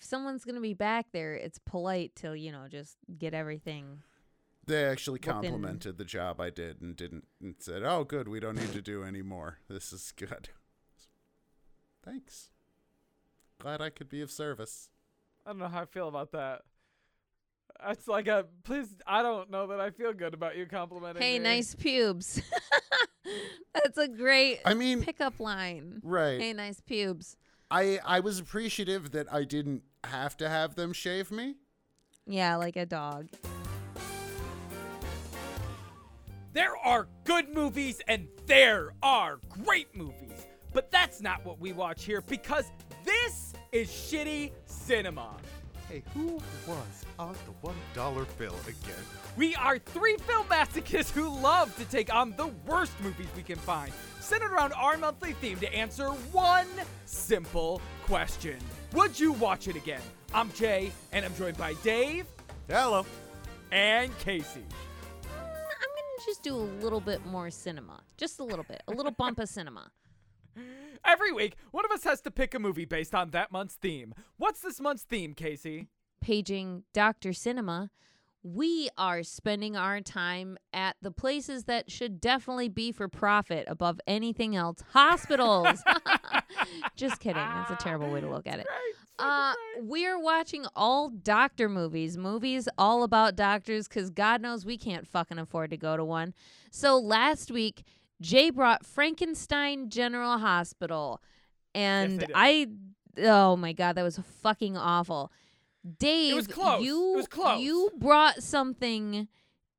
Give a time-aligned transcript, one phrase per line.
[0.00, 4.02] if someone's gonna be back there, it's polite to you know just get everything.
[4.66, 8.40] They actually Looking- complimented the job I did and didn't and said, "Oh, good, we
[8.40, 9.58] don't need to do any more.
[9.68, 10.48] This is good."
[12.02, 12.50] Thanks.
[13.58, 14.88] Glad I could be of service.
[15.44, 16.62] I don't know how I feel about that.
[17.88, 18.88] It's like a please.
[19.06, 21.44] I don't know that I feel good about you complimenting Hey, me.
[21.44, 22.40] nice pubes.
[23.74, 26.00] That's a great I mean, pickup line.
[26.02, 26.40] right.
[26.40, 27.36] Hey, nice pubes.
[27.70, 31.56] I I was appreciative that I didn't have to have them shave me.
[32.26, 33.28] Yeah, like a dog.
[36.52, 40.46] There are good movies and there are great movies.
[40.72, 42.70] But that's not what we watch here because
[43.04, 45.36] this is shitty cinema.
[45.88, 49.04] Hey, who was on the one dollar bill again?
[49.36, 53.58] We are three film masochists who love to take on the worst movies we can
[53.58, 53.92] find,
[54.30, 56.68] centered around our monthly theme to answer one
[57.04, 58.56] simple question
[58.92, 60.00] Would you watch it again?
[60.32, 62.26] I'm Jay, and I'm joined by Dave
[62.68, 63.04] Hello.
[63.72, 64.60] and Casey.
[64.60, 68.02] Mm, I'm gonna just do a little bit more cinema.
[68.16, 68.80] Just a little bit.
[68.86, 69.90] A little bump of cinema.
[71.04, 74.14] Every week, one of us has to pick a movie based on that month's theme.
[74.36, 75.88] What's this month's theme, Casey?
[76.20, 77.32] Paging Dr.
[77.32, 77.90] Cinema,
[78.42, 84.00] we are spending our time at the places that should definitely be for profit above
[84.06, 84.82] anything else.
[84.92, 85.82] Hospitals.
[86.96, 87.42] Just kidding.
[87.42, 88.66] That's a terrible way to look at it.
[89.18, 95.06] Uh, we're watching all doctor movies, movies all about doctors, because God knows we can't
[95.06, 96.32] fucking afford to go to one.
[96.70, 97.84] So last week,
[98.22, 101.20] Jay brought Frankenstein General Hospital,
[101.74, 102.66] and I
[103.18, 105.30] I, oh my God, that was fucking awful.
[105.98, 106.80] Dave, was close.
[106.80, 107.60] It you was close.
[107.60, 109.28] you brought something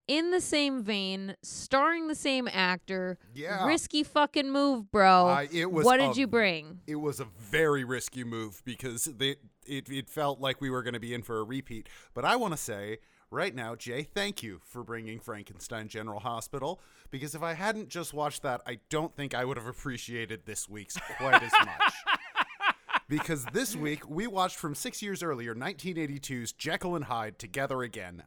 [0.08, 3.18] in the same vein, starring the same actor.
[3.34, 3.66] Yeah.
[3.66, 5.28] Risky fucking move, bro.
[5.28, 6.80] Uh, it was what a- did you bring?
[6.88, 9.36] It was a very risky move because they,
[9.66, 11.88] it, it felt like we were going to be in for a repeat.
[12.14, 12.98] But I want to say
[13.30, 18.14] right now, Jay, thank you for bringing Frankenstein General Hospital because if I hadn't just
[18.14, 21.94] watched that, I don't think I would have appreciated this week's quite as much.
[23.12, 28.24] Because this week we watched from six years earlier, 1982's Jekyll and Hyde Together Again.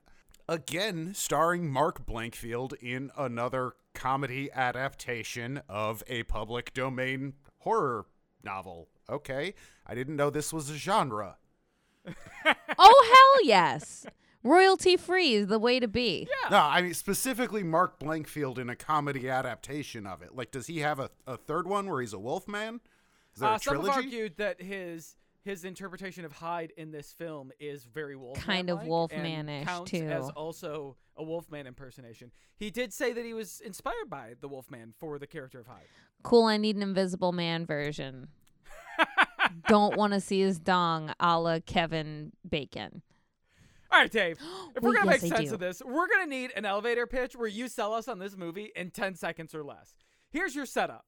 [0.46, 8.04] Again, starring Mark Blankfield in another comedy adaptation of a public domain horror
[8.42, 8.88] novel.
[9.08, 9.54] Okay,
[9.86, 11.38] I didn't know this was a genre.
[12.78, 14.04] oh hell yes.
[14.42, 16.28] Royalty free is the way to be.
[16.50, 20.36] No, I mean specifically Mark Blankfield in a comedy adaptation of it.
[20.36, 22.74] Like, does he have a, a third one where he's a wolfman?
[22.74, 22.92] Is there
[23.40, 27.84] Uh, a some have argued that his his interpretation of Hyde in this film is
[27.84, 30.08] very Wolfman, Kind of Wolfman-ish, counts too.
[30.08, 32.30] as also a Wolfman impersonation.
[32.56, 35.84] He did say that he was inspired by the Wolfman for the character of Hyde.
[36.22, 38.28] Cool, I need an invisible man version.
[39.68, 43.02] Don't want to see his dong a la Kevin Bacon.
[43.92, 44.38] All right, Dave.
[44.74, 47.46] If we're gonna yes, make sense of this, we're gonna need an elevator pitch where
[47.46, 49.94] you sell us on this movie in ten seconds or less.
[50.30, 51.04] Here's your setup.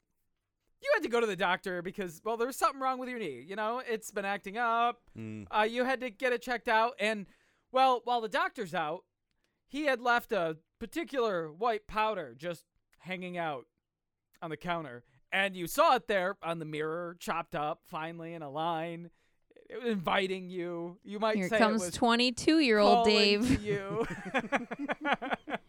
[0.82, 3.18] You had to go to the doctor because, well, there was something wrong with your
[3.18, 3.42] knee.
[3.46, 5.00] You know, it's been acting up.
[5.18, 5.46] Mm.
[5.50, 7.26] Uh, you had to get it checked out, and
[7.72, 9.04] well, while the doctor's out,
[9.66, 12.64] he had left a particular white powder just
[12.98, 13.66] hanging out
[14.42, 18.42] on the counter, and you saw it there on the mirror, chopped up, finally in
[18.42, 19.10] a line,
[19.68, 20.98] it was inviting you.
[21.04, 23.62] You might Here say comes it was 22 year old calling to Dave.
[23.62, 24.06] you.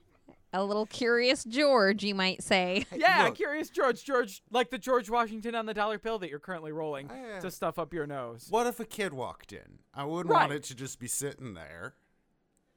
[0.57, 2.85] A little curious George, you might say.
[2.91, 3.35] yeah, look.
[3.35, 4.03] curious George.
[4.03, 7.39] George, like the George Washington on the dollar bill that you're currently rolling Yeah.
[7.41, 8.47] to stuff up your nose.
[8.49, 9.79] What if a kid walked in?
[9.93, 10.41] I wouldn't Right.
[10.49, 11.93] want it to just be sitting there.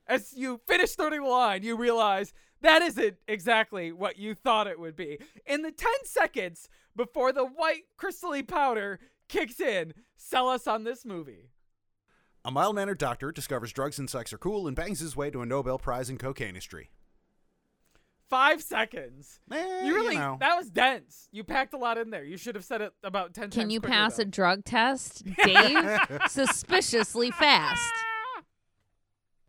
[0.06, 4.78] As you finish starting the line, you realize that isn't exactly what you thought it
[4.78, 5.18] would be.
[5.46, 8.98] In the 10 seconds before the white crystally powder
[9.28, 11.48] kicks in, sell us on this movie.
[12.44, 15.40] A mild mannered doctor discovers drugs and sex are cool and bangs his way to
[15.42, 16.90] a Nobel Prize in cocaine history.
[18.30, 19.40] Five seconds.
[19.50, 20.36] Eh, You really, know.
[20.40, 21.28] that was dense.
[21.32, 22.22] You packed a lot in there.
[22.24, 24.22] You should have said it about 10 times Can you pass though.
[24.22, 25.98] a drug test, Dave?
[26.28, 27.92] Suspiciously fast.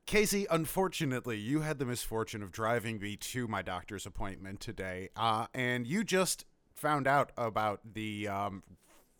[0.08, 5.46] Casey, unfortunately, you had the misfortune of driving me to my doctor's appointment today, uh,
[5.54, 8.64] and you just found out about the, um,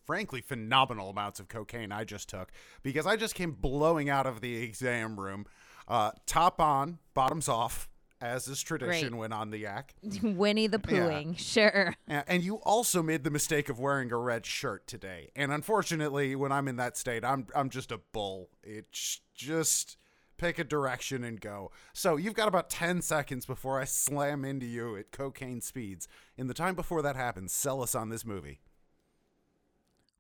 [0.06, 2.52] frankly, phenomenal amounts of cocaine I just took
[2.84, 5.46] because I just came blowing out of the exam room,
[5.88, 7.88] uh, top on, bottoms off,
[8.22, 9.20] as is tradition Great.
[9.20, 9.96] when on the yak.
[10.24, 11.96] Winnie the Poohing, sure.
[12.08, 15.32] And you also made the mistake of wearing a red shirt today.
[15.36, 18.50] And unfortunately, when I'm in that state, I'm I'm just a bull.
[18.64, 19.98] It's just
[20.38, 21.72] pick a direction and go.
[21.94, 26.08] So you've got about 10 seconds before I slam into you at cocaine speeds.
[26.36, 28.62] In the time before that happens, sell us on this movie.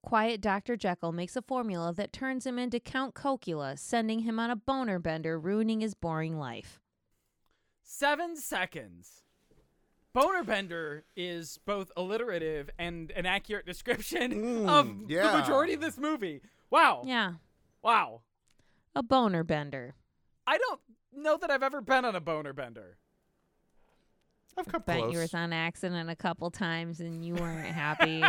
[0.03, 0.75] Quiet Dr.
[0.75, 4.97] Jekyll makes a formula that turns him into Count Cocula, sending him on a boner
[4.97, 6.80] bender, ruining his boring life.
[7.95, 9.23] Seven seconds.
[10.13, 15.97] Boner Bender is both alliterative and an accurate description Mm, of the majority of this
[15.97, 16.39] movie.
[16.69, 17.03] Wow.
[17.05, 17.33] Yeah,
[17.83, 18.21] Wow.
[18.95, 19.95] a boner bender.
[20.47, 20.79] I don't
[21.11, 22.95] know that I've ever been on a boner bender.
[24.57, 25.13] I've come Bet close.
[25.13, 28.23] you was on accident a couple times and you weren't happy.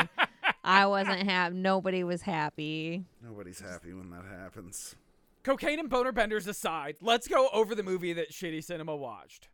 [0.65, 1.55] I wasn't happy.
[1.55, 3.05] Nobody was happy.
[3.23, 4.97] Nobody's happy when that happens.
[5.45, 9.49] Cocaine and boner benders aside, let's go over the movie that Shitty Cinema watched.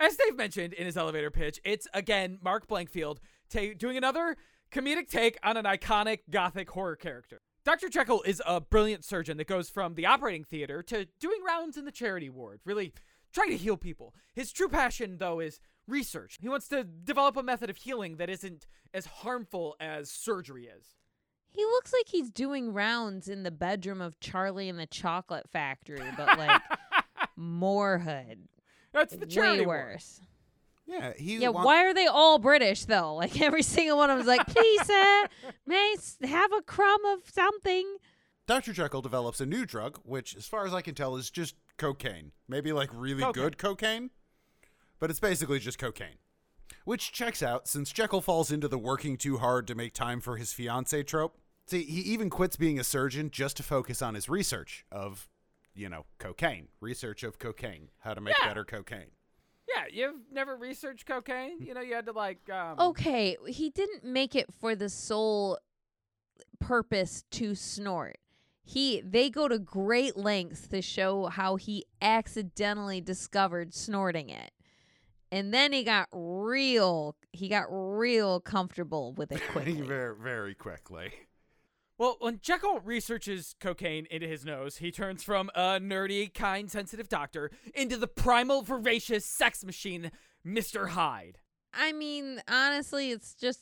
[0.00, 3.18] As Dave mentioned in his elevator pitch, it's again Mark Blankfield
[3.48, 4.36] ta- doing another
[4.72, 7.40] comedic take on an iconic gothic horror character.
[7.64, 7.88] Dr.
[7.88, 11.84] Jekyll is a brilliant surgeon that goes from the operating theater to doing rounds in
[11.84, 12.92] the charity ward, really
[13.32, 14.14] trying to heal people.
[14.32, 16.38] His true passion, though, is research.
[16.40, 20.96] He wants to develop a method of healing that isn't as harmful as surgery is.
[21.50, 26.02] He looks like he's doing rounds in the bedroom of Charlie and the Chocolate Factory,
[26.16, 26.60] but like
[27.36, 28.48] more hood.
[28.92, 29.86] That's the charity Way ward.
[29.92, 30.20] worse.
[30.86, 31.36] Yeah, he.
[31.38, 33.14] Yeah, wa- why are they all British though?
[33.14, 35.26] Like every single one of them's like, please, sir,
[35.66, 37.96] may I s- have a crumb of something?
[38.46, 38.72] Dr.
[38.72, 42.32] Jekyll develops a new drug, which, as far as I can tell, is just cocaine.
[42.48, 43.42] Maybe like really Cocaine.
[43.44, 44.10] good cocaine,
[44.98, 46.16] but it's basically just cocaine.
[46.88, 50.38] Which checks out since Jekyll falls into the working too hard to make time for
[50.38, 51.36] his fiance trope.
[51.66, 55.28] See, he even quits being a surgeon just to focus on his research of,
[55.74, 56.68] you know, cocaine.
[56.80, 57.90] Research of cocaine.
[57.98, 58.48] How to make Yeah.
[58.48, 59.10] better cocaine.
[59.68, 61.60] Yeah, you've never researched cocaine?
[61.60, 65.58] You know, you had to like um Okay, he didn't make it for the sole
[66.58, 68.16] purpose to snort.
[68.62, 74.52] He they go to great lengths to show how he accidentally discovered snorting it.
[75.30, 79.80] And then he got real he got real comfortable with it quickly.
[79.82, 81.12] very, very quickly.
[81.98, 87.08] Well, when Jekyll researches cocaine into his nose, he turns from a nerdy, kind, sensitive
[87.08, 90.12] doctor into the primal, voracious sex machine,
[90.46, 90.90] Mr.
[90.90, 91.38] Hyde.
[91.74, 93.60] I mean, honestly, it's just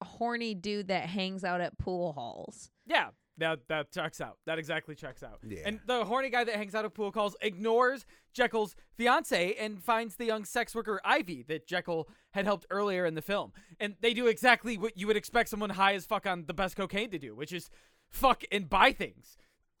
[0.00, 2.70] a horny dude that hangs out at pool halls.
[2.86, 3.08] Yeah,
[3.38, 4.38] that that checks out.
[4.46, 5.38] That exactly checks out.
[5.46, 5.62] Yeah.
[5.64, 10.16] And the horny guy that hangs out at pool calls ignores Jekyll's fiance and finds
[10.16, 13.52] the young sex worker Ivy that Jekyll had helped earlier in the film.
[13.80, 16.76] And they do exactly what you would expect someone high as fuck on the best
[16.76, 17.70] cocaine to do, which is
[18.10, 19.36] fuck and buy things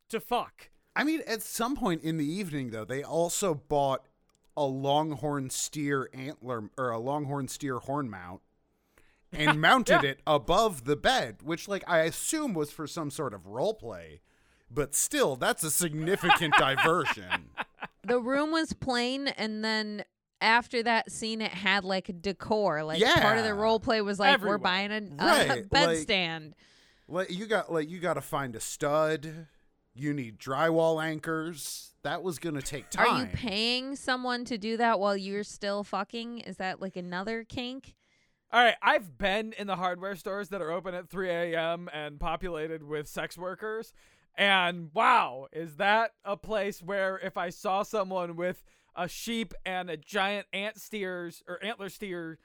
[0.08, 0.70] to fuck.
[0.96, 4.04] I mean, at some point in the evening, though, they also bought
[4.56, 8.40] a longhorn steer antler or a longhorn steer horn mount
[9.32, 10.10] and mounted Yeah.
[10.10, 14.20] it above the bed, which, like, I assume was for some sort of role play.
[14.70, 17.50] But still, that's a significant diversion.
[18.06, 20.04] the room was plain and then
[20.40, 23.20] after that scene it had like decor like Yeah.
[23.20, 24.56] part of the role play was like Everywhere.
[24.56, 26.54] we're buying a, a Right, bed like- stand
[27.08, 29.46] Like, you got like you got to find a stud.
[29.94, 31.90] You need drywall anchors.
[32.02, 33.06] That was gonna take time.
[33.08, 37.42] are you paying someone to do that while you're still fucking is that like another
[37.44, 37.94] kink
[38.50, 41.90] All right, I've been in the hardware stores that are open at 3 a.m.
[41.92, 43.92] and populated with sex workers.
[44.34, 48.64] And wow, is that a place where if I saw someone with
[48.96, 52.38] a sheep and a giant ant steers or antler steer,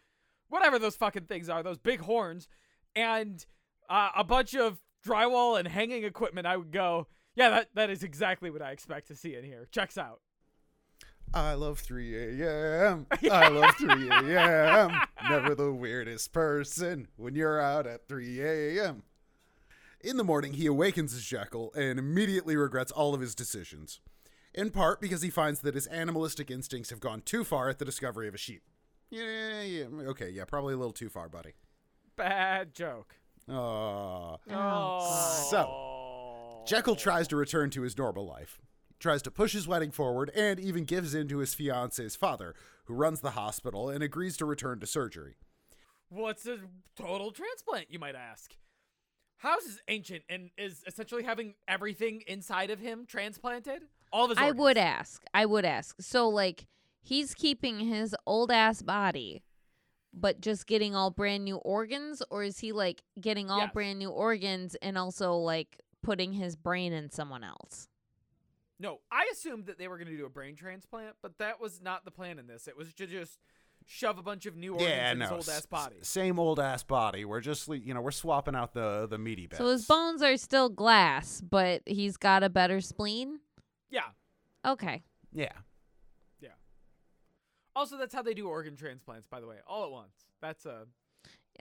[0.50, 2.50] whatever those fucking things are, those big horns,
[2.98, 3.46] and
[3.90, 8.04] uh, a bunch of drywall and hanging equipment, I would go, yeah, that, that is
[8.04, 9.70] exactly what I expect to see in here.
[9.72, 10.20] Checks out.
[11.34, 13.08] I love 3 a.m.
[13.32, 14.92] I love 3 a.m.
[15.30, 19.04] Never the weirdest person when you're out at 3 a.m.
[20.02, 24.00] In the morning, he awakens as Jekyll and immediately regrets all of his decisions.
[24.54, 27.86] In part because he finds that his animalistic instincts have gone too far at the
[27.86, 28.62] discovery of a sheep.
[29.10, 31.54] Yeah, yeah, okay, yeah, probably a little too far, buddy.
[32.16, 33.16] Bad joke.
[33.50, 34.38] Aw.
[34.52, 35.48] Oh.
[35.50, 38.60] So, Jekyll tries to return to his normal life.
[39.04, 42.56] He tries to push his wedding forward and even gives in to his fiance's father,
[42.86, 45.36] who runs the hospital and agrees to return to surgery.
[46.08, 46.60] What's a
[46.96, 48.56] total transplant, you might ask?
[49.40, 53.82] House is ancient and is essentially having everything inside of him transplanted.
[54.14, 54.60] All of his i organs.
[54.62, 56.68] would ask i would ask so like
[57.02, 59.44] he's keeping his old ass body
[60.14, 63.74] but just getting all brand new organs or is he like getting all Yes.
[63.74, 67.90] brand new organs and also like putting his brain in someone else
[68.84, 71.82] No, I assumed that they were going to do a brain transplant, but that was
[71.82, 72.68] not the plan in this.
[72.68, 73.40] It was to just
[73.86, 75.96] shove a bunch of new organs in his old ass body.
[76.02, 77.24] Same old ass body.
[77.24, 79.60] We're just, you know, we're swapping out the the meaty bits.
[79.60, 83.40] so his bones are still glass but he's got a better spleen
[83.90, 84.02] Yeah.
[84.66, 85.54] okay Yeah.
[86.42, 86.50] Yeah.
[87.74, 90.28] Also, that's how they do organ transplants, by the way, all at once.
[90.42, 90.88] That's a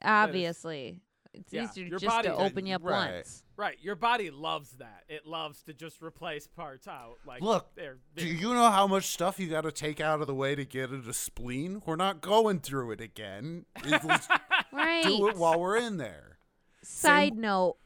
[0.03, 1.01] obviously
[1.35, 3.15] It's Yeah, easier your just body- to open you up Right.
[3.15, 3.43] once.
[3.57, 5.05] Right, your body loves that.
[5.09, 7.17] It loves to just replace parts out.
[7.27, 10.21] Like Look, they're, Do they're- you know how much stuff you got to take out
[10.21, 11.81] of the way to get at a spleen?
[11.87, 13.65] We're not going through it again.
[13.85, 14.29] It- Let's
[14.73, 15.05] Right.
[15.05, 16.39] do it while we're in there.
[16.83, 17.79] Side note,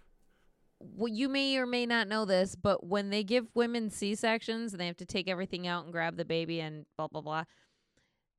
[0.80, 4.72] well, you may or may not know this, but when they give women C sections
[4.72, 7.44] and they have to take everything out and grab the baby and blah blah blah,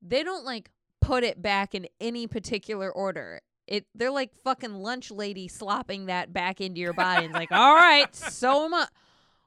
[0.02, 3.40] they don't like put it back in any particular order.
[3.68, 7.52] It they're like fucking lunch lady slopping that back into your body and it's like,
[7.52, 8.88] all right, so much.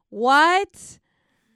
[0.10, 1.00] What?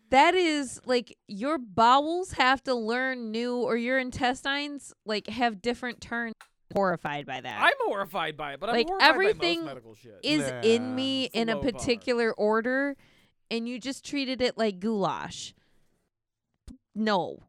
[0.10, 6.02] That is like your bowels have to learn new, or your intestines like have different
[6.02, 6.34] turns.
[6.74, 9.94] Horrified by that I'm horrified by it, but I'm Like, horrified by everything most medical
[9.96, 10.20] shit.
[10.24, 11.72] is Nah, in me it's a in a low bar.
[11.72, 12.96] particular order
[13.52, 15.54] and you just treated it like goulash.
[16.96, 17.44] No.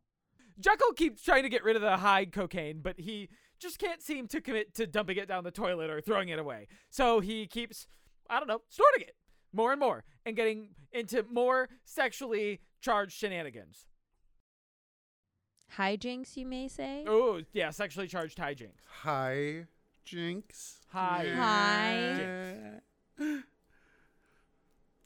[0.59, 3.29] Jekyll keeps trying to get rid of the high cocaine, but he
[3.67, 6.69] just can't seem to commit to dumping it down the toilet or throwing it away.
[6.89, 7.87] So he keeps,
[8.31, 9.17] I don't know, snorting it
[9.53, 13.87] more and more and getting into more sexually charged shenanigans.
[15.77, 17.05] Hijinks, you may say?
[17.09, 18.79] Oh, yeah, sexually charged hijinks.
[19.03, 19.67] Hi,
[20.05, 20.81] Jinx.
[20.93, 22.81] Hi.
[23.19, 23.35] Hi.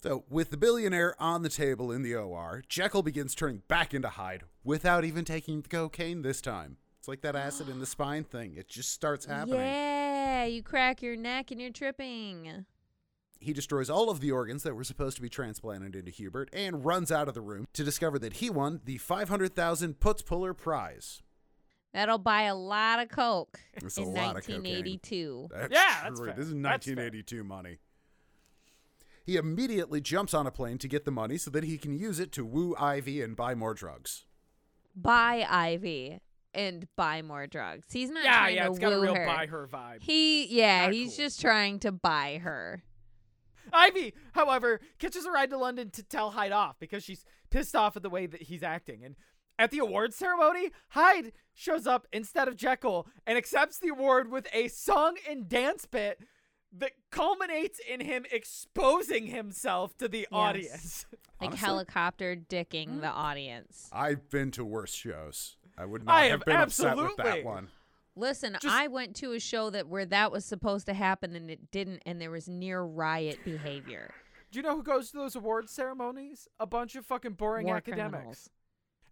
[0.03, 4.09] So, with the billionaire on the table in the OR, Jekyll begins turning back into
[4.09, 6.77] Hyde without even taking the cocaine this time.
[7.01, 8.53] It's like that acid in the spine thing.
[8.55, 9.55] It just starts happening.
[9.59, 12.67] Yeah, you crack your neck and you're tripping.
[13.39, 16.85] He destroys all of the organs that were supposed to be transplanted into Hubert and
[16.85, 21.23] runs out of the room to discover that he won the 500,000 Putz Puller prize.
[21.91, 24.57] That'll buy a lot of coke That's a in lot of cocaine.
[24.61, 25.47] 1982.
[25.51, 26.27] That's Yeah, that's true.
[26.27, 26.35] fair.
[26.35, 26.95] This is That's fair.
[26.97, 27.77] 1982 money.
[29.25, 32.19] He immediately jumps on a plane to get the money so that he can use
[32.19, 34.25] it to woo Ivy and buy more drugs.
[34.95, 36.19] Buy Ivy
[36.53, 37.87] and buy more drugs.
[37.91, 39.25] He's not Yeah, trying yeah, to it's got a real her.
[39.25, 40.01] buy her vibe.
[40.01, 41.25] He, yeah, Not he's cool.
[41.25, 42.83] just trying to buy her.
[43.73, 47.95] Ivy, however, catches a ride to London to tell Hyde off because she's pissed off
[47.95, 49.03] at the way that he's acting.
[49.03, 49.15] And
[49.57, 54.47] at the award ceremony, Hyde shows up instead of Jekyll and accepts the award with
[54.53, 56.19] a song and dance bit
[56.77, 61.05] that culminates in him exposing himself to the audience.
[61.39, 61.65] Like Honestly?
[61.65, 63.15] helicopter dicking the mm.
[63.15, 63.89] audience.
[63.91, 65.57] I've been to worse shows.
[65.77, 67.69] I would not I have have been upset with that one.
[68.15, 71.49] Listen, Just- I went to a show that where that was supposed to happen and
[71.49, 74.13] it didn't, and there was near riot behavior.
[74.51, 76.47] Do you know who goes to those awards ceremonies?
[76.59, 78.11] A bunch of fucking boring War academics.
[78.11, 78.49] criminals.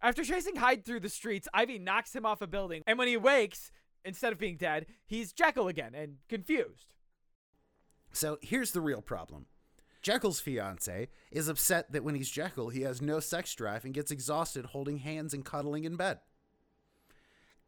[0.02, 3.16] After chasing Hyde through the streets, Ivy knocks him off a building, and when he
[3.16, 3.70] wakes,
[4.04, 6.92] instead of being dead, he's Jekyll again and confused.
[8.12, 9.46] So here's the real problem.
[10.02, 14.10] Jekyll's fiance is upset that when he's Jekyll, he has no sex drive and gets
[14.10, 16.18] exhausted holding hands and cuddling in bed.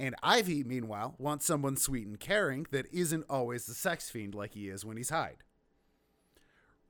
[0.02, 4.52] And Ivy, meanwhile, wants someone sweet and caring that isn't always the sex fiend like
[4.54, 5.44] he is when he's Hyde.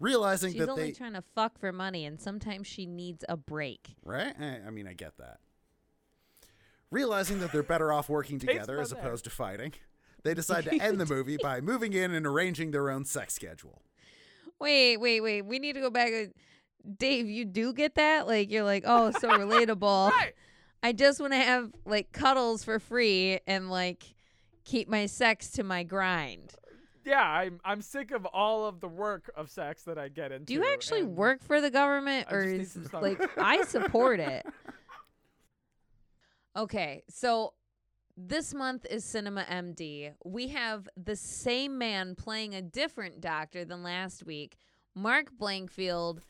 [0.00, 3.36] Realizing She's that only they trying to fuck for money, and sometimes she needs a
[3.36, 3.96] break.
[4.02, 5.40] right, Eh, I mean, I get that.
[6.90, 8.98] Realizing that they're better off working together as there.
[8.98, 9.74] opposed to fighting,
[10.24, 13.82] they decide to end the movie by moving in and arranging their own sex schedule.
[14.58, 15.42] Wait, wait, wait.
[15.42, 16.12] We need to go back.
[16.98, 18.26] Dave, you do get that?
[18.26, 20.10] Like you're like, oh, so relatable.
[20.12, 20.32] Right.
[20.82, 24.02] I just want to have like cuddles for free and like
[24.64, 26.54] keep my sex to my grind.
[27.04, 30.46] Yeah, I'm I'm sick of all of the work of sex that I get into.
[30.46, 34.46] Do you actually work for the government or is like I support it?
[36.54, 37.54] Okay, so
[38.16, 40.12] this month is Cinema MD.
[40.24, 44.58] We have the same man playing a different doctor than last week.
[44.94, 46.20] Mark Blankfield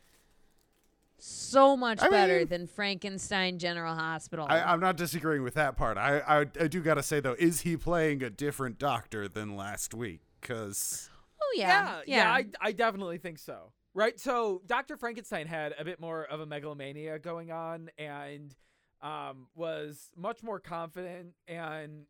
[1.25, 4.47] so much I better mean- than Frankenstein General Hospital.
[4.49, 5.97] I, I'm not disagreeing with that part.
[5.97, 9.95] I, I I do gotta say though, is he playing a different doctor than last
[9.95, 10.21] week?
[10.41, 11.09] Because
[11.41, 12.25] oh Yeah, yeah.
[12.25, 13.73] yeah, I, I definitely think so.
[13.95, 14.19] Right?
[14.19, 14.97] So Dr.
[14.97, 18.55] Frankenstein had a bit more of a megalomania going on and
[19.03, 22.07] um, was much more confident and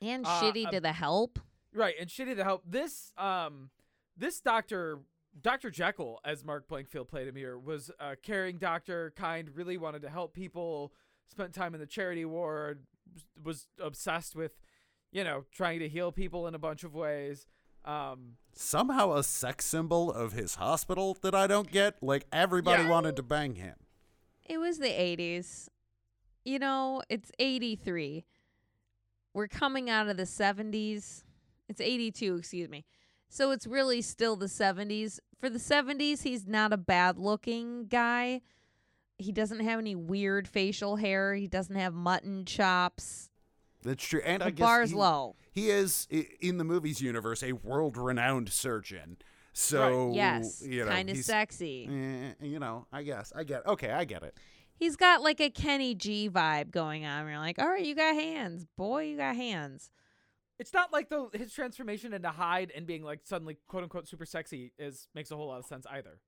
[0.00, 1.38] and uh, shitty uh, to the help.
[1.72, 2.62] right and shitty to the help.
[2.66, 3.70] This um
[4.16, 4.98] this doctor
[5.40, 5.70] Dr.
[5.70, 10.10] Jekyll, as Mark Blankfield played him here, was a caring doctor, kind, really wanted to
[10.10, 10.92] help people,
[11.26, 12.84] spent time in the charity ward,
[13.42, 14.52] was obsessed with,
[15.10, 17.46] you know, trying to heal people in a bunch of ways.
[17.84, 22.02] Um, somehow a sex symbol of his hospital that I don't get.
[22.02, 22.88] Like everybody Yeah.
[22.90, 23.76] wanted to bang him.
[24.46, 25.68] It was the 80s.
[26.44, 28.24] You know, it's 83.
[29.34, 31.24] We're coming out of the 70s.
[31.68, 32.84] It's 82, excuse me.
[33.34, 35.18] So it's really still the 70s.
[35.40, 38.42] For the 70s, he's not a bad looking guy.
[39.18, 41.34] He doesn't have any weird facial hair.
[41.34, 43.30] He doesn't have mutton chops.
[43.82, 44.20] That's true.
[44.24, 45.34] And I The guess bar's he, low.
[45.50, 46.06] he is
[46.40, 49.16] in the movies universe a world-renowned surgeon.
[49.52, 51.88] So Yes, you know, kind of sexy.
[51.90, 53.66] eh, you know, I guess I get.
[53.66, 54.36] Okay, I get it.
[54.76, 57.26] He's got like a Kenny G vibe going on.
[57.26, 59.90] You're like, all right, you got hands, boy, you got hands.
[60.58, 64.24] It's not like the his transformation into Hyde and being like suddenly quote unquote super
[64.26, 66.20] sexy is makes a whole lot of sense either.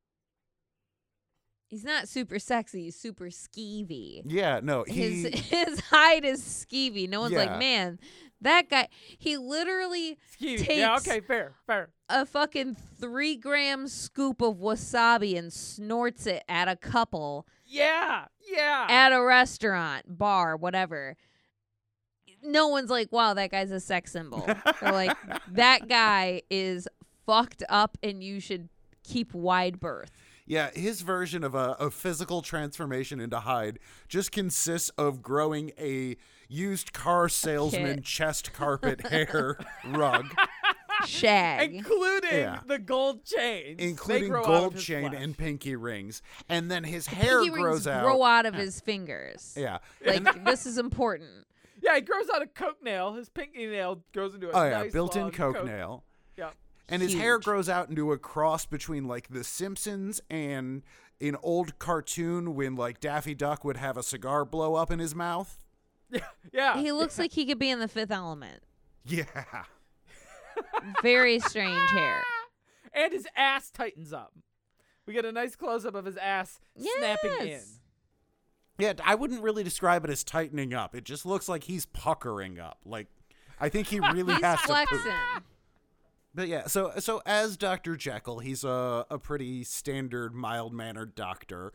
[1.68, 2.85] He's not super sexy.
[2.85, 4.23] He's super skeevy.
[4.25, 5.23] Yeah, no, he.
[5.23, 7.09] His his Hyde is skeevy.
[7.09, 7.38] No one's Yeah.
[7.40, 7.99] like, man,
[8.40, 8.88] that guy.
[9.18, 10.76] He literally Skeevy.
[10.76, 11.88] Yeah, okay, fair, fair.
[12.09, 18.87] a fucking three gram scoop of wasabi and snorts it at a couple Yeah, yeah.
[18.88, 21.16] at a restaurant, bar, whatever.
[22.47, 24.47] No one's like, wow, that guy's a sex symbol.
[24.81, 25.17] They're like,
[25.53, 26.87] that guy is
[27.26, 28.69] fucked up and you should
[29.03, 30.11] keep wide berth.
[30.49, 36.17] Yeah, his version of a, a physical transformation into Hyde just consists of growing a
[36.49, 38.05] used car salesman Kit.
[38.05, 40.26] chest carpet hair rug,
[41.05, 41.75] Shag.
[41.75, 42.61] including Yeah.
[42.67, 45.23] the gold chains, They including grow out of gold his chain flesh.
[45.23, 46.23] and pinky rings.
[46.49, 48.05] And then his hair Pinky grows rings out.
[48.05, 49.55] grow out of his fingers.
[49.57, 49.79] Yeah.
[50.05, 51.46] Like, this is important.
[51.87, 53.14] Yeah, he grows out a coke nail.
[53.14, 54.71] His pinky nail grows into a Oh, yeah.
[54.83, 56.02] nice Built in long coke nail.
[56.37, 56.50] Yeah.
[56.88, 57.45] And his hair Huge.
[57.45, 60.83] grows out into a cross between like The Simpsons and
[61.21, 65.14] an old cartoon when like Daffy Duck would have a cigar blow up in his
[65.14, 65.64] mouth.
[66.11, 66.21] Yeah.
[66.52, 66.78] Yeah.
[66.81, 68.62] He looks like he could be in the fifth element.
[69.05, 69.25] Yeah.
[71.02, 72.23] Very strange hair.
[72.95, 74.33] and his ass tightens up.
[75.07, 77.47] We get a nice close up of his ass snapping in.
[77.49, 77.75] Yes.
[78.78, 80.95] Yeah, I wouldn't really describe it as tightening up.
[80.95, 82.78] It just looks like he's puckering up.
[82.85, 83.06] Like
[83.59, 84.88] I think he really He's has to poop.
[84.88, 85.12] flexing.
[86.35, 87.97] But yeah, so so as Dr.
[87.97, 91.73] Jekyll, he's a a pretty standard mild-mannered doctor.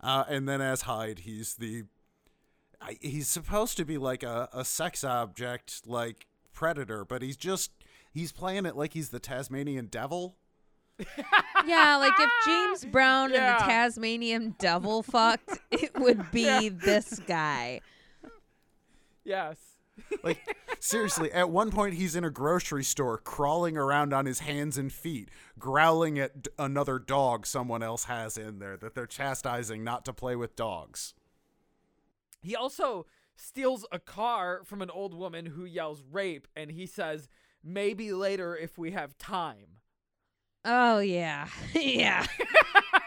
[0.00, 1.84] Uh, and then as Hyde, he's the
[2.80, 7.70] I, he's supposed to be like a, a sex object like predator, but he's just
[8.12, 10.36] he's playing it like he's the Tasmanian devil.
[11.64, 16.68] Yeah, like if James Brown and the Tasmanian devil fucked, it would be Yeah.
[16.72, 17.80] this guy.
[19.24, 19.56] Yes.
[20.24, 20.40] Like
[20.80, 24.90] seriously, at one point he's in a grocery store crawling around on his hands and
[24.92, 25.28] feet,
[25.58, 30.12] growling at d- another dog someone else has in there that they're chastising not to
[30.12, 31.14] play with dogs.
[32.40, 33.06] He also
[33.36, 37.28] steals a car from an old woman who yells rape, and he says,
[37.62, 39.66] maybe later if we have time.
[40.64, 41.48] Oh yeah.
[41.74, 42.26] yeah.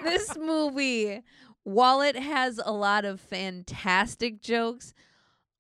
[0.04, 1.24] this movie,
[1.66, 4.94] while it has a lot of fantastic jokes,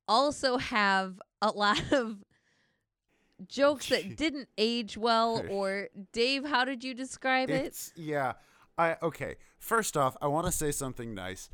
[0.07, 2.23] also have a lot of
[3.47, 7.91] jokes that didn't age well or Dave, how did you describe it?
[7.95, 8.33] Yeah.
[8.77, 9.35] I okay.
[9.57, 11.49] First off, I want to say something nice.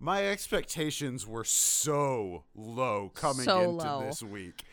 [0.00, 4.00] My expectations were so low coming So into low.
[4.04, 4.64] this week.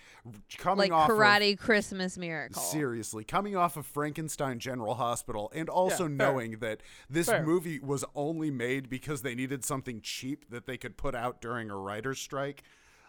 [0.57, 2.61] Coming Like off karate Christmas miracle.
[2.61, 6.09] seriously, coming off of Frankenstein General Hospital and also fair.
[6.09, 7.43] knowing that this Fair.
[7.43, 11.69] movie was only made because they needed something cheap that they could put out during
[11.71, 12.61] a writer's strike.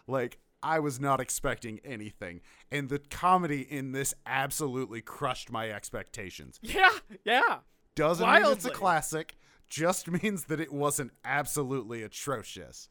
[0.07, 2.41] Like I was not expecting anything.
[2.71, 6.89] And the comedy in this absolutely crushed my expectations Yeah,
[7.25, 7.57] yeah.
[7.95, 9.35] doesn't mean it's a classic
[9.69, 12.89] just means that it wasn't absolutely atrocious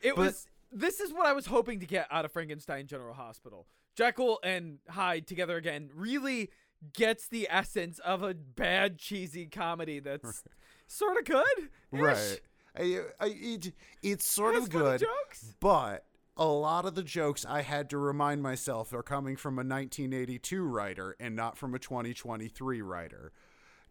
[0.00, 0.46] It But- was.
[0.72, 3.66] This is what I was hoping to get out of Frankenstein General Hospital.
[3.94, 6.50] Jekyll and Hyde together again really
[6.94, 10.42] gets the essence of a bad cheesy comedy that's
[10.86, 11.68] sort of good.
[11.92, 12.40] right
[12.76, 15.54] I, I, it, it's sort of good jokes.
[15.60, 16.06] but
[16.36, 20.64] a lot of the jokes i had to remind myself are coming from a 1982
[20.64, 23.30] writer and not from a 2023 writer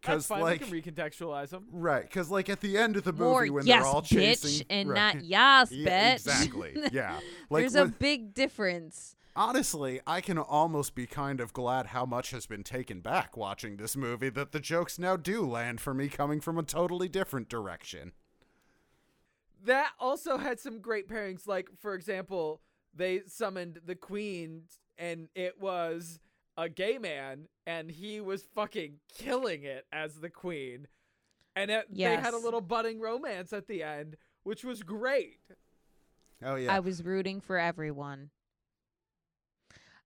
[0.02, 1.66] because like we can recontextualize them.
[1.72, 4.08] right because like at the end of the movie More when yes, they're all bitch,
[4.10, 5.16] chasing and right.
[5.16, 9.16] not yes, Yeah, exactly yeah like There's a when- big difference.
[9.34, 13.78] Honestly, I can almost be kind of glad how much has been taken back watching
[13.78, 17.48] this movie that the jokes now do land for me coming from a totally different
[17.48, 18.12] direction.
[19.64, 21.48] That also had some great pairings.
[21.48, 22.62] Like, for example,
[22.94, 24.64] they summoned the queen,
[24.98, 26.20] and it was
[26.58, 30.88] a gay man, and he was fucking killing it as the queen.
[31.56, 35.40] And it, they had a little budding romance at the end, which was great.
[36.44, 36.74] Oh yeah.
[36.74, 38.30] I was rooting for everyone.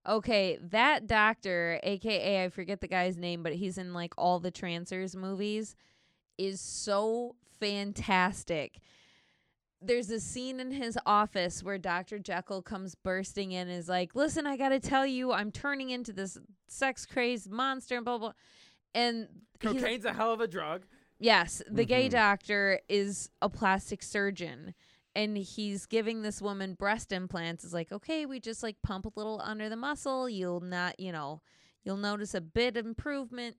[0.08, 4.52] Okay, that doctor, aka I forget the guy's name, but he's in like all the
[4.52, 5.76] Trancers movies,
[6.38, 8.80] is so fantastic.
[9.88, 12.20] There's a scene in his office where Dr.
[12.20, 16.12] Jekyll comes bursting in and is like, Listen, I gotta tell you, I'm turning into
[16.14, 18.32] this sex crazed monster and blah blah
[18.94, 19.28] and
[19.62, 20.86] he's- Cocaine's a hell of a drug.
[21.20, 22.12] Yes, the gay Mhm.
[22.12, 24.74] doctor is a plastic surgeon.
[25.18, 27.64] and he's giving this woman breast implants.
[27.64, 30.28] It's like, okay, we just like pump a little under the muscle.
[30.28, 31.42] You'll not, you know,
[31.86, 33.56] you'll notice a bit of improvement.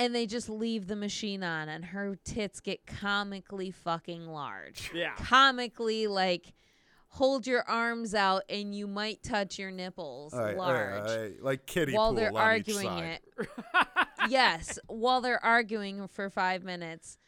[0.00, 4.90] And they just leave the machine on, and her tits get comically fucking large.
[4.94, 5.12] Yeah.
[5.16, 6.54] Comically, like,
[7.08, 11.22] hold your arms out, and you might touch your nipples All right, large right, all
[11.22, 13.20] right, like kiddie while pool they're on arguing each side.
[13.38, 13.48] it.
[14.30, 17.18] yes, while they're arguing for five minutes.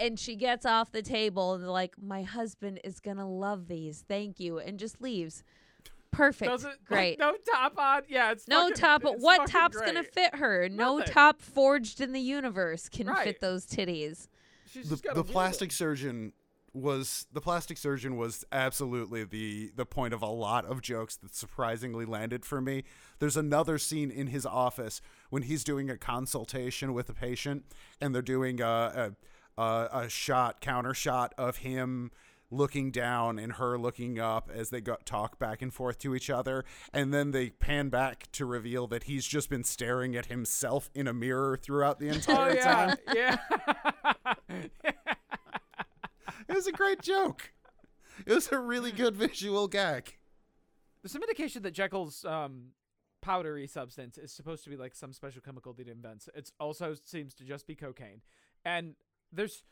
[0.00, 4.04] And she gets off the table and they're like, My husband is gonna love these.
[4.06, 4.60] Thank you.
[4.60, 5.42] And just leaves.
[6.10, 6.50] Perfect.
[6.50, 7.18] Doesn't like, great.
[7.18, 8.02] no top on.
[8.08, 10.68] Yeah, it's no fucking- top it's what fucking top's gonna fit her?
[10.68, 11.12] No Nothing.
[11.12, 13.24] top forged in the universe can Right.
[13.24, 14.28] fit those titties.
[14.70, 15.32] She's the, the wield it.
[15.32, 16.32] plastic surgeon
[16.74, 21.34] was the plastic surgeon was absolutely the the point of a lot of jokes that
[21.34, 22.84] surprisingly landed for me.
[23.18, 27.64] There's another scene in his office when he's doing a consultation with a patient,
[28.00, 29.14] and they're doing a
[29.56, 32.10] a, a, a shot counter shot of him
[32.50, 36.64] looking down and her looking up as they talk back and forth to each other
[36.94, 41.06] and then they pan back to reveal that he's just been staring at himself in
[41.06, 44.64] a mirror throughout the Oh entire yeah, time yeah.
[46.48, 47.52] It was a great joke.
[48.26, 50.16] It was a really good visual gag.
[51.02, 52.68] There's some indication that Jekyll's um,
[53.20, 56.28] powdery substance is supposed to be like some special chemical that he invents.
[56.34, 58.22] It also seems to just be cocaine.
[58.64, 58.94] And
[59.30, 59.62] there's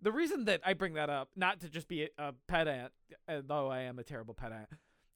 [0.00, 2.92] the reason that I bring that up, not to just be a, a pedant,
[3.46, 4.68] though I am a terrible pedant,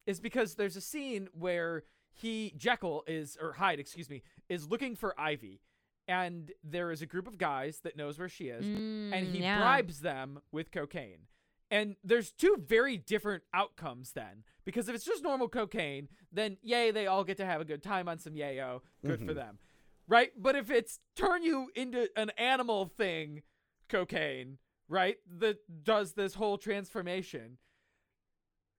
[0.07, 4.97] is because there's a scene where he Jekyll is or Hyde, excuse me, is looking
[4.97, 5.61] for Ivy,
[6.09, 9.39] and there is a group of guys that knows where she is, and Mm, he
[9.41, 9.59] yeah.
[9.59, 11.27] bribes them with cocaine.
[11.71, 14.45] And there's two very different outcomes then.
[14.67, 17.83] Because if it's just normal cocaine, then yay, they all get to have a good
[17.83, 18.81] time on some yayo.
[19.07, 19.59] Good for them.
[20.07, 20.33] Right?
[20.37, 23.43] But if it's turn you into an animal thing
[23.89, 25.17] cocaine, right?
[25.39, 27.59] That does this whole transformation.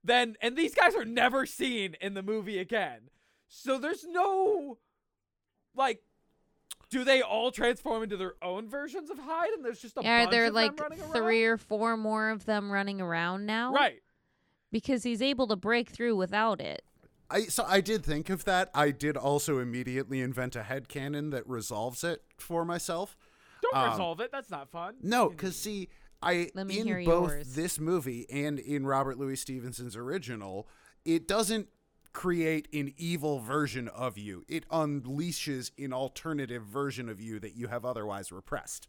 [0.03, 3.09] Then and these guys are never seen in the movie again.
[3.47, 4.77] So there's no
[5.75, 6.01] like
[6.89, 10.23] do they all transform into their own versions of Hyde and there's just a Are
[10.23, 13.73] bunch there of like them running three or four more of them running around now?
[13.73, 14.01] Right.
[14.71, 16.83] Because he's able to break through without it.
[17.29, 18.69] I so I did think of that.
[18.75, 23.17] I did also immediately invent a headcanon that resolves it for myself.
[23.63, 24.31] Don't Um, resolve it.
[24.31, 24.95] That's not fun.
[25.01, 25.89] No, because see,
[26.21, 27.55] I Let me in hear both yours.
[27.55, 30.67] this movie and in Robert Louis Stevenson's original,
[31.05, 31.67] it doesn't
[32.13, 34.43] create an evil version of you.
[34.47, 38.87] It unleashes an alternative version of you that you have otherwise repressed.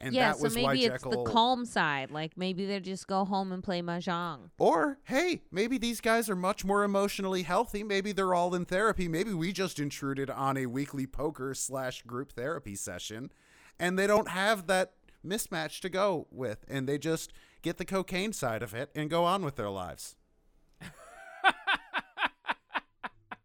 [0.00, 2.12] And yeah, that so was why maybe it's the calm side.
[2.12, 4.50] Like maybe they just go home and play mahjong.
[4.58, 7.82] Or, hey, maybe these guys are much more emotionally healthy.
[7.82, 9.08] Maybe they're all in therapy.
[9.08, 13.32] Maybe we just intruded on a weekly poker slash group therapy session
[13.80, 14.92] and they don't have that
[15.26, 16.64] mismatch to go with.
[16.68, 20.16] And they just get the cocaine side of it and go on with their lives.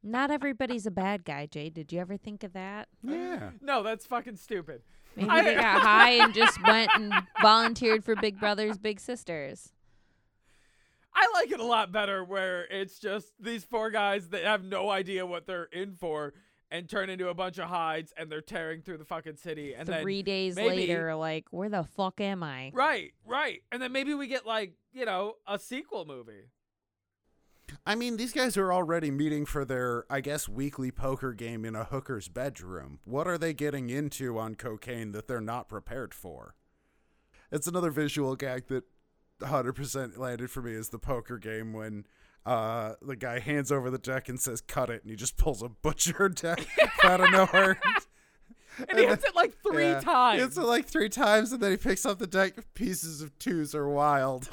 [0.06, 1.70] Not everybody's a bad guy, Jay.
[1.70, 2.90] Did you ever think of that?
[3.02, 3.52] Yeah.
[3.62, 4.82] No, that's fucking stupid.
[5.16, 9.72] Maybe I- they got high and just went and volunteered for Big Brothers Big Sisters.
[11.16, 14.90] I like it a lot better where it's just these four guys that have no
[14.90, 16.34] idea what they're in for
[16.74, 19.88] and turn into a bunch of Hydes and they're tearing through the fucking city and
[19.88, 22.72] Three then days maybe- later, like, where the fuck am I?
[22.74, 26.50] right, right, and then maybe we get like you know a sequel movie.
[27.86, 31.76] I mean, these guys are already meeting for their, I guess, weekly poker game in
[31.76, 33.00] a hooker's bedroom.
[33.06, 36.56] What are they getting into on cocaine that they're not prepared for?
[37.52, 38.84] It's another visual gag that
[39.42, 42.06] 100% landed for me is the poker game when
[42.46, 45.62] uh, the guy hands over the deck and says, cut it, and he just pulls
[45.64, 46.66] a butcher deck
[47.04, 47.80] out of nowhere.
[48.90, 50.00] And he hits it like three Yeah.
[50.00, 50.38] times.
[50.40, 52.54] He hits it like three times, and then he picks up the deck.
[52.74, 54.50] Pieces of twos are wild.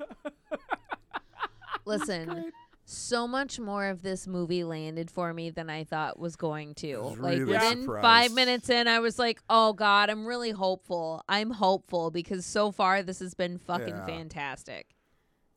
[1.84, 2.50] Listen,
[2.84, 6.96] so much more of this movie landed for me than I thought was going to.
[6.98, 8.02] was Like really within surprised.
[8.02, 11.22] five minutes in, I was like, "Oh God, I'm really hopeful.
[11.28, 14.06] I'm hopeful because so far this has been fucking Yeah.
[14.06, 14.94] fantastic."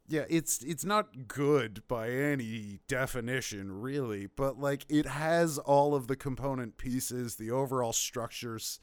[0.07, 6.07] Yeah, it's it's not good by any definition, really, but like it has all of
[6.07, 7.35] the component pieces.
[7.37, 8.79] The overall structure's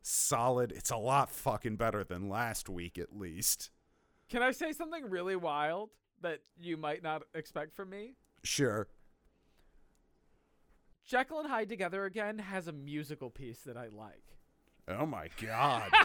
[0.00, 0.70] solid.
[0.70, 3.70] It's a lot fucking better than last week, at least.
[4.28, 5.90] Can I say something really wild
[6.22, 8.14] that you might not expect from me?
[8.44, 8.86] Sure.
[11.04, 14.36] Jekyll and Hyde together again has a musical piece that I like.
[14.88, 15.90] Oh my god.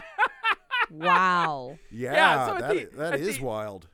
[0.88, 1.78] Wow.
[1.90, 3.88] Yeah, so that the- i- that at is the- wild.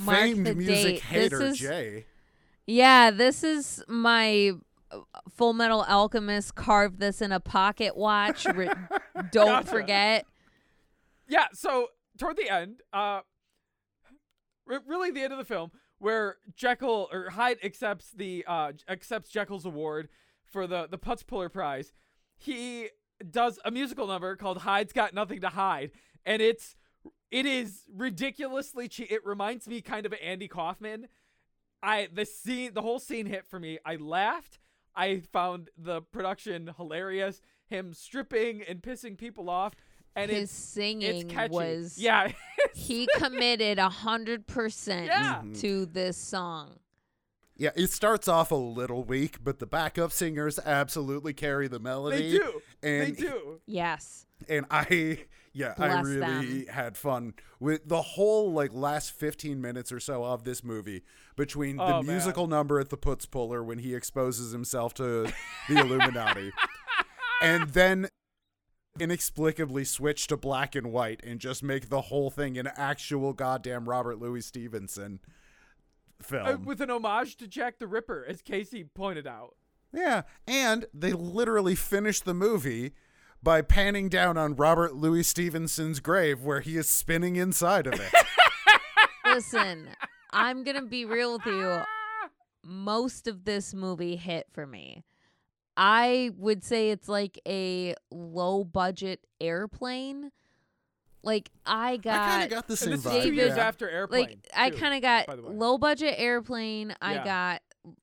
[0.00, 0.92] Mark Famed the music date.
[0.94, 2.06] This hater is- Jay.
[2.66, 4.52] Yeah, this is my
[4.92, 4.98] uh,
[5.36, 8.44] Full Metal Alchemist carved this in a pocket watch.
[8.46, 8.70] Re-
[9.32, 9.66] don't Gotcha.
[9.68, 10.26] forget.
[11.28, 13.20] Yeah, so toward the end, uh
[14.70, 19.30] r- really the end of the film where Jekyll or Hyde accepts the uh accepts
[19.30, 20.08] Jekyll's award
[20.44, 21.92] for the the Putz Puller Prize.
[22.36, 22.88] He
[23.28, 25.90] does a musical number called Hyde's Got Nothing to Hide,
[26.24, 26.76] and it's
[27.30, 29.10] it is ridiculously cheap.
[29.10, 31.08] It reminds me kind of of Andy Kaufman.
[31.82, 33.78] I the scene the whole scene hit for me.
[33.84, 34.58] I laughed.
[34.94, 37.40] I found the production hilarious.
[37.68, 39.74] Him stripping and pissing people off,
[40.16, 41.52] and His it's singing it's catchy.
[41.52, 42.32] was yeah,
[42.74, 45.52] he committed a hundred percent mm-hmm.
[45.54, 46.80] to this song.
[47.56, 52.32] Yeah, it starts off a little weak, but the backup singers absolutely carry the melody.
[52.32, 52.62] they do.
[52.80, 53.60] They And do.
[53.66, 54.26] Yes.
[54.48, 55.18] and I
[55.52, 60.24] yeah, I Bless really had fun with the whole like last 15 minutes or so
[60.24, 61.02] of this movie
[61.36, 62.06] between the Oh, man.
[62.06, 65.32] musical number at the Putz Puller when he exposes himself to
[65.68, 66.52] the Illuminati
[67.42, 68.08] and then
[68.98, 73.88] inexplicably switch to black and white and just make the whole thing an actual goddamn
[73.88, 75.20] Robert Louis Stevenson
[76.20, 76.46] film.
[76.46, 79.54] Uh, with an homage to Jack the Ripper, as Casey pointed out.
[79.92, 82.92] Yeah, and they literally finished the movie
[83.42, 88.12] by panning down on Robert Louis Stevenson's grave where he is spinning inside of it.
[89.24, 89.88] Listen,
[90.30, 91.80] I'm gonna be real with you.
[92.64, 95.04] Most of this movie hit for me.
[95.76, 100.30] I would say it's like a low budget airplane.
[101.22, 103.22] Like I got, I got, kind of got the same And this vibe.
[103.22, 103.66] two years yeah.
[103.66, 104.26] after Airplane.
[104.26, 105.54] like I kind of got by the way.
[105.54, 106.94] low budget airplane.
[107.00, 107.24] I Yeah.
[107.24, 107.62] got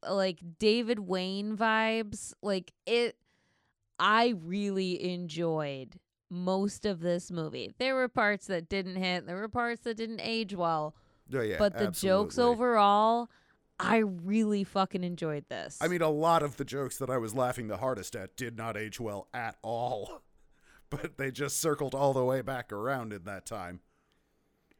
[0.09, 2.33] like David Wayne vibes.
[2.41, 3.15] Like it
[3.99, 7.73] I really enjoyed most of this movie.
[7.77, 10.95] There were parts that didn't hit, there were parts that didn't age well,
[11.33, 13.29] Oh, yeah, but the jokes overall,
[13.79, 15.77] I really fucking enjoyed this.
[15.81, 18.57] I mean, a lot of the jokes that I was laughing the hardest at did
[18.57, 20.21] not age well at all.
[20.89, 23.81] But they just circled all the way back around in that time.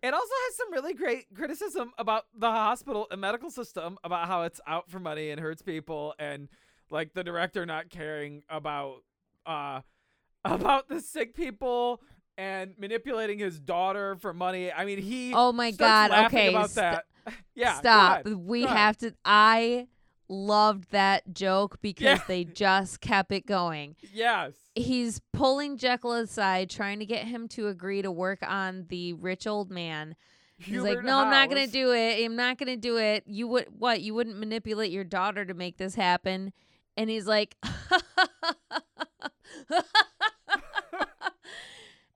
[0.02, 4.44] It also has some really great criticism about the hospital and medical system, about how
[4.44, 6.48] it's out for money and hurts people, and
[6.90, 9.04] like the director not caring about
[9.48, 9.82] uh
[10.46, 12.02] about the sick people
[12.38, 14.72] and manipulating his daughter for money.
[14.72, 16.50] I mean, he oh my god, okay.
[16.50, 17.06] about st- that.
[17.56, 18.26] yeah, Stop.
[18.28, 19.88] We have to I
[20.30, 22.24] loved that joke because Yeah.
[22.28, 23.96] they just kept it going.
[24.14, 24.54] Yes.
[24.76, 29.48] he's pulling Jekyll aside, trying to get him to agree to work on the rich
[29.48, 30.16] old man.
[30.60, 32.24] He's like, Hubert "No, I'm not gonna do it.
[32.24, 33.24] I'm not gonna do it.
[33.26, 34.02] You would what?
[34.02, 36.52] You wouldn't manipulate your daughter to make this happen."
[36.98, 37.56] And he's like,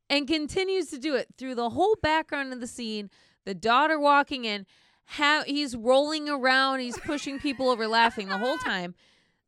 [0.09, 3.09] and continues to do it through the whole background of the scene.
[3.45, 4.65] The daughter walking in,
[5.05, 8.93] how he's rolling around, he's pushing people over, laughing the whole time.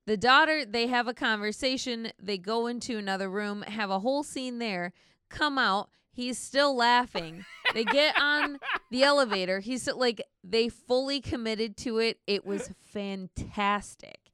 [0.06, 2.12] The daughter, they have a conversation.
[2.22, 4.92] They go into another room, have a whole scene there,
[5.30, 5.89] come out.
[6.12, 7.46] He's still laughing.
[7.74, 8.60] They get on
[8.92, 9.62] the elevator.
[9.62, 12.20] He's still, like, they fully committed to it.
[12.28, 14.32] It was fantastic.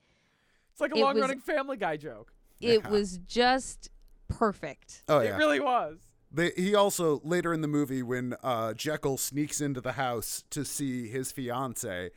[0.71, 2.33] It's like a It long running Family Guy joke.
[2.61, 2.89] It Yeah.
[2.89, 3.89] was just
[4.27, 5.03] perfect.
[5.07, 5.35] Oh, yeah.
[5.35, 5.97] It really was.
[6.31, 10.63] They, he also later in the movie when uh, Jekyll sneaks into the house to
[10.63, 12.11] see his fiance,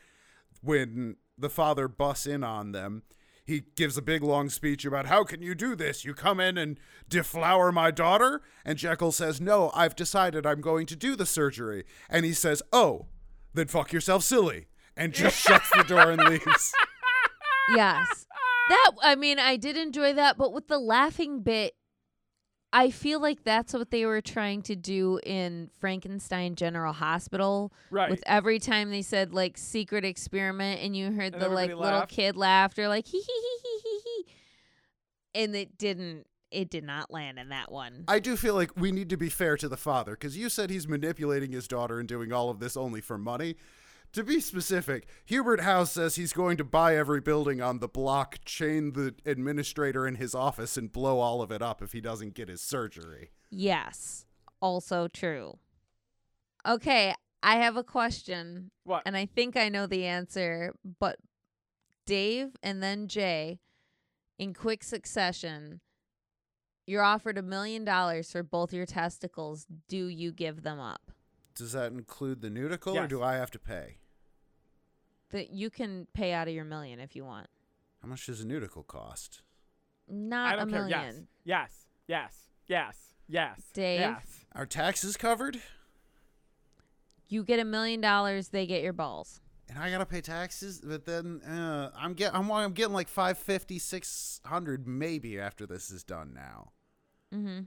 [0.63, 3.03] when the father busts in on them,
[3.45, 6.05] he gives a big long speech about how can you do this?
[6.05, 6.79] You come in and
[7.09, 11.85] deflower my daughter, and Jekyll says, "No, I've decided I'm going to do the surgery."
[12.09, 13.07] And he says, "Oh,
[13.53, 16.73] then fuck yourself, silly," and just shuts the door and leaves.
[17.75, 18.27] yes.
[18.69, 21.75] That I mean, I did enjoy that, but with the laughing bit,
[22.73, 27.73] I feel like that's what they were trying to do in Frankenstein General Hospital.
[27.91, 28.11] Right.
[28.11, 31.75] With every time they said like secret experiment and you heard And the like everybody
[31.75, 32.11] little laughed.
[32.13, 34.27] kid laughter like hee hee hee hee hee hee.
[35.35, 38.05] And it didn't it did not land in that one.
[38.09, 40.69] I do feel like we need to be fair to the father because you said
[40.71, 43.57] he's manipulating his daughter and doing all of this only for money.
[44.13, 48.41] To be specific, Hubert House says he's going to buy every building on the block,
[48.45, 52.35] chain the administrator in his office, and blow all of it up if he doesn't
[52.35, 53.31] get his surgery.
[53.51, 54.27] Yes.
[54.61, 55.59] Also true.
[56.69, 58.71] Okay, I have a question.
[58.85, 59.03] What?
[59.07, 61.19] and I think I know the answer, but
[62.05, 63.61] Dave and then Jay,
[64.39, 65.81] in quick succession,
[66.87, 69.67] you're offered a million dollars for both your testicles.
[69.89, 71.11] Do you give them up?
[71.55, 73.97] Does that include the nudicle, or do I have to pay?
[75.33, 77.49] That you can pay out of your million if you want.
[78.01, 79.43] How much does a nudicle cost?
[80.09, 80.83] Not I don't a care.
[80.83, 81.29] million.
[81.45, 81.73] Yes.
[81.85, 81.87] Yes.
[82.07, 82.37] Yes.
[82.69, 82.97] Yes.
[83.29, 83.61] Yes.
[83.73, 84.01] Dave?
[84.01, 84.45] Yes.
[84.55, 85.61] Are taxes covered?
[87.29, 89.41] You get a million dollars, they get your balls.
[89.69, 93.79] And I gotta pay taxes, but then uh, I'm get I'm, I'm getting like 550,
[93.79, 96.73] 600 maybe after this is done now.
[97.35, 97.61] Mm-hmm.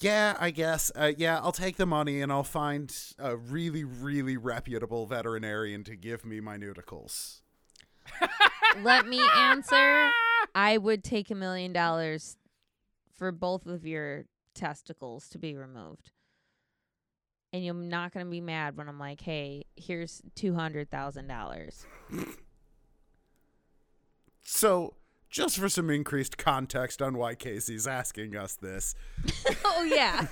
[0.00, 0.90] Yeah, I guess.
[0.94, 5.96] Uh, yeah, I'll take the money and I'll find a really, really reputable veterinarian to
[5.96, 7.42] give me my nudicles.
[8.82, 10.10] Let me answer.
[10.54, 12.36] I would take a million dollars
[13.14, 16.10] for both of your testicles to be removed.
[17.52, 21.86] And you're not going to be mad when I'm like, hey, here's $200,000.
[24.42, 24.94] So,
[25.34, 28.94] just for some increased context on why Casey's asking us this,
[29.64, 30.26] oh, yeah.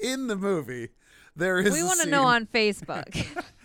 [0.00, 0.88] in the movie,
[1.36, 3.14] there is we a want to scene- know on Facebook.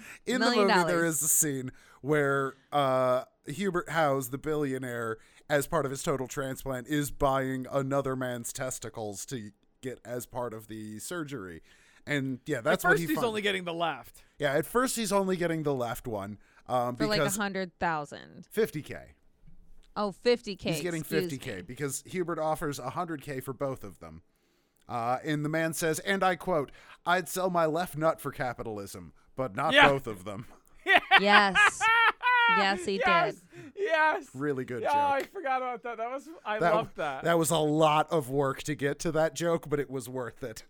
[0.27, 1.15] in the movie there dollars.
[1.17, 5.17] is a scene where uh, Hubert Howes, the billionaire,
[5.49, 9.49] as part of his total transplant, is buying another man's testicles to
[9.81, 11.61] get as part of the surgery.
[12.05, 14.23] And yeah, that's At what first he he's fin- only getting the left.
[14.37, 16.37] Yeah, at first he's only getting the left one
[16.69, 18.99] um, for like a because 100000 50k.
[19.95, 20.61] Oh, 50K.
[20.61, 21.61] He's getting 50k me.
[21.63, 24.21] because Hubert offers 100k for both of them.
[24.87, 26.71] Uh, and the man says, and I quote,
[27.05, 29.89] "I'd sell my left nut for capitalism, but not Yeah.
[29.89, 30.45] both of them."
[31.19, 31.81] Yes.
[32.57, 33.73] Yes, he yes, did.
[33.77, 34.25] Yes.
[34.33, 35.97] Really good yeah, I forgot about that.
[35.97, 37.23] That was I That, loved that.
[37.23, 40.43] that was a lot of work to get to that joke, but it was worth
[40.43, 40.63] it.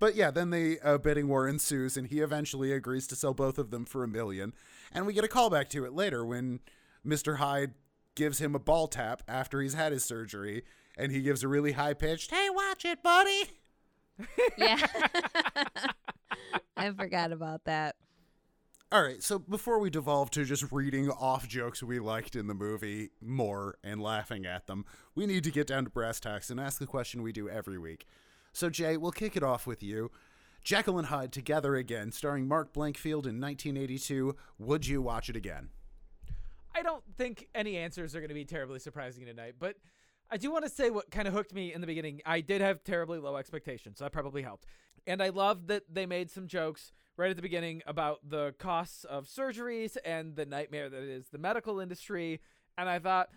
[0.00, 3.58] But yeah, then the uh, bidding war ensues, and he eventually agrees to sell both
[3.58, 4.54] of them for a million.
[4.90, 6.60] And we get a callback to it later when
[7.06, 7.36] Mr.
[7.36, 7.74] Hyde
[8.16, 10.64] gives him a ball tap after he's had his surgery,
[10.96, 13.44] and he gives a really high pitched, "Hey, watch it, buddy."
[14.58, 14.86] Yeah.
[16.76, 17.96] I forgot about that.
[18.92, 22.54] All right, so before we devolve to just reading off jokes we liked in the
[22.54, 24.84] movie more and laughing at them,
[25.14, 27.78] we need to get down to brass tacks and ask the question we do every
[27.78, 28.06] week.
[28.52, 30.10] So, Jay, we'll kick it off with you.
[30.62, 34.36] Jekyll and Hyde Together Again, starring Mark Blankfield in 1982.
[34.58, 35.70] Would you watch it again?
[36.74, 39.76] I don't think any answers are going to be terribly surprising tonight, but
[40.30, 42.20] I do want to say what kind of hooked me in the beginning.
[42.24, 44.66] I did have terribly low expectations, so that probably helped.
[45.06, 49.04] And I love that they made some jokes right at the beginning about the costs
[49.04, 52.40] of surgeries and the nightmare that is the medical industry.
[52.78, 53.30] And I thought,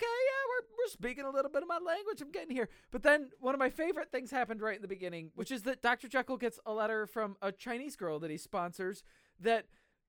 [0.00, 2.20] okay, yeah, we're, we're speaking a little bit of my language.
[2.20, 2.68] I'm getting here.
[2.90, 5.82] But then one of my favorite things happened right in the beginning, which is that
[5.82, 6.08] Dr.
[6.08, 9.02] Jekyll gets a letter from a Chinese girl that he sponsors
[9.40, 9.66] that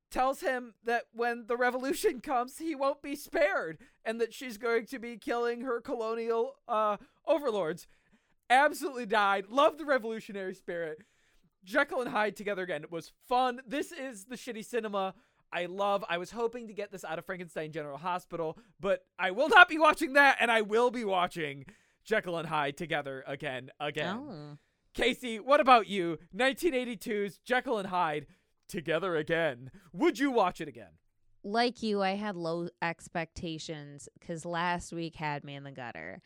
[0.10, 4.86] tells him that when the revolution comes, he won't be spared, and that she's going
[4.88, 7.88] to be killing her colonial uh, overlords.
[8.50, 9.46] Absolutely died.
[9.50, 11.00] Love the revolutionary spirit.
[11.64, 13.62] Jekyll and Hyde together again It was fun.
[13.68, 15.14] This is the shitty cinema
[15.54, 16.04] I love.
[16.10, 19.70] I was hoping to get this out of Frankenstein General Hospital, but I will not
[19.70, 21.66] be watching that, and I will be watching
[22.04, 24.16] Jekyll and Hyde together again, again.
[24.16, 24.58] Oh.
[24.94, 26.18] Casey, what about you?
[26.36, 28.28] 1982's Jekyll and Hyde
[28.68, 29.72] together again.
[29.94, 30.98] Would you watch it again?
[31.44, 36.22] Like you, I had low expectations because last week had me in the gutter.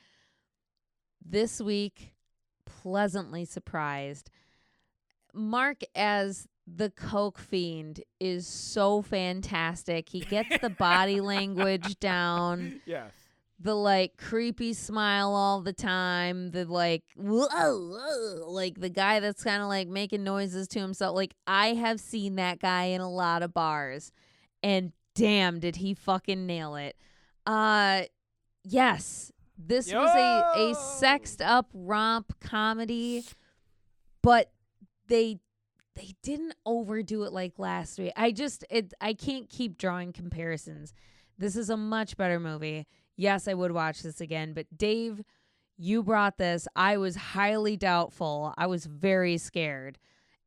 [1.24, 2.14] This week,
[2.66, 4.30] pleasantly surprised.
[5.34, 10.10] Mark as the coke fiend is so fantastic.
[10.10, 12.82] He gets the body language down.
[12.86, 13.12] Yes.
[13.60, 19.44] the like creepy smile all the time, the like whoa, whoa, like the guy that's
[19.44, 21.16] kind of like making noises to himself.
[21.16, 24.12] Like I have seen that guy in a lot of bars
[24.64, 26.96] and damn did he fucking nail it.
[27.46, 28.04] Uh
[28.64, 33.24] yes, this was a a sexed up romp comedy,
[34.22, 34.52] but
[35.08, 35.40] they
[35.96, 38.14] they didn't overdo it like last week.
[38.16, 40.94] I just it I can't keep drawing comparisons.
[41.38, 42.88] This is a much better movie.
[43.18, 45.22] Yes, I would watch this again, but Dave,
[45.78, 46.68] you brought this.
[46.76, 48.54] I was highly doubtful.
[48.58, 49.98] I was very scared.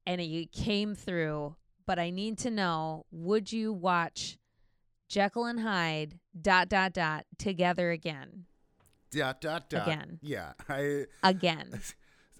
[0.07, 1.57] And it came through,
[1.87, 4.39] but I need to know, would you watch
[5.09, 8.47] Jekyll and Hyde dot dot dot together again?
[9.11, 9.87] Dot, dot, dot.
[9.87, 10.19] Again.
[10.23, 10.53] Yeah.
[10.69, 11.81] I, Again.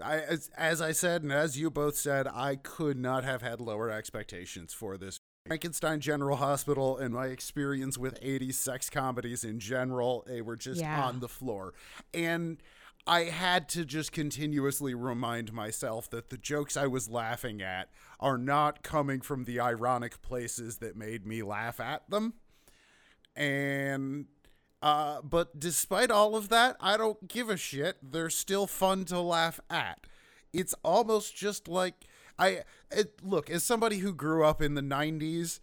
[0.03, 3.61] I as, as I said, and as you both said, I could not have had
[3.61, 5.19] lower expectations for this.
[5.47, 10.81] Frankenstein General Hospital and my experience with 80s sex comedies in general, they were just
[10.81, 11.03] Yeah.
[11.03, 11.73] on the floor.
[12.13, 12.63] And
[13.07, 17.89] I had to just continuously remind myself that the jokes I was laughing at
[18.21, 22.35] are not coming from the ironic places that made me laugh at them.
[23.35, 24.27] And
[24.83, 27.99] uh, but despite all of that, I don't give a shit.
[28.03, 30.07] They're still fun to laugh at.
[30.53, 32.07] It's almost just like
[32.39, 35.59] I it, look as somebody who grew up in the '90s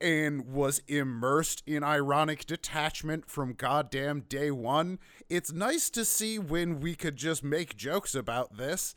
[0.00, 4.98] and was immersed in ironic detachment from goddamn day one.
[5.28, 8.94] It's nice to see when we could just make jokes about this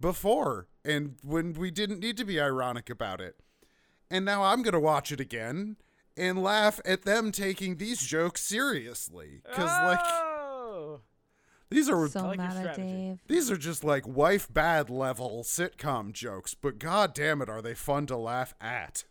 [0.00, 3.36] before and when we didn't need to be ironic about it.
[4.10, 5.76] And now I'm going to watch it again
[6.16, 9.40] and laugh at them taking these jokes seriously.
[9.44, 11.00] Because, like, oh,
[11.70, 12.76] These are so like mad at.
[12.76, 13.18] Dave.
[13.28, 17.74] these are just like wife bad level sitcom jokes, but god damn it, are they
[17.74, 19.04] fun to laugh at.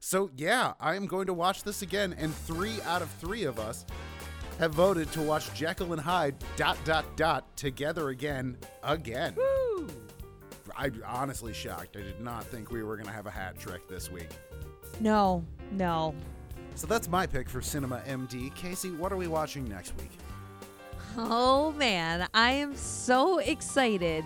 [0.00, 3.58] So yeah, I am going to watch this again, and three out of three of
[3.58, 3.84] us
[4.58, 9.34] have voted to watch Jekyll and Hyde dot dot dot together again again.
[9.36, 9.88] Woo!
[10.76, 11.96] I'm honestly shocked.
[11.96, 14.28] I did not think we were gonna have a hat trick this week.
[15.00, 16.14] No, no.
[16.74, 18.54] So that's my pick for Cinema MD.
[18.54, 20.12] Casey, what are we watching next week?
[21.16, 24.24] Oh man, I am so excited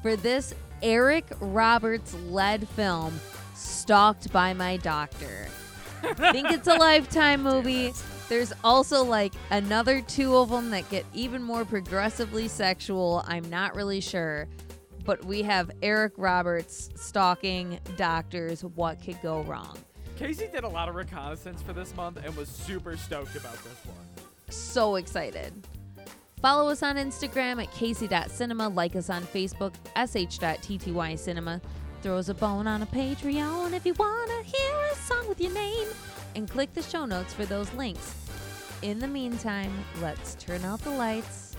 [0.00, 3.20] for this Eric Roberts led film,
[3.54, 5.48] Stalked by My Doctor.
[6.02, 7.92] I think it's a lifetime movie.
[8.28, 13.22] There's also like another two of them that get even more progressively sexual.
[13.26, 14.48] I'm not really sure.
[15.04, 18.64] But we have Eric Roberts stalking doctors.
[18.64, 19.76] What could go wrong?
[20.22, 23.84] Casey did a lot of reconnaissance for this month and was super stoked about this
[23.84, 24.26] one.
[24.50, 25.52] so excited.
[26.40, 31.60] Follow us on Instagram at casey.cinema, like us on Facebook, sh.ttycinema.
[32.02, 35.40] Throw us a bone on a Patreon if you want to hear a song with
[35.40, 35.88] your name.
[36.36, 38.14] And click the show notes for those links.
[38.82, 41.56] In the meantime, let's turn out the lights.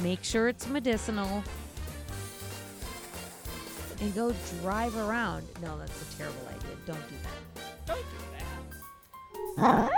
[0.00, 1.42] Make sure it's medicinal.
[4.00, 5.46] And go drive around.
[5.62, 6.76] No, that's a terrible idea.
[6.86, 7.86] Don't do that.
[7.86, 8.16] Don't do
[9.56, 9.90] that.